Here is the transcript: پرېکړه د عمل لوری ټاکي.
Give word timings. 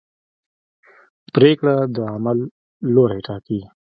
پرېکړه 1.33 1.75
د 1.95 1.97
عمل 2.13 2.39
لوری 2.93 3.19
ټاکي. 3.27 3.59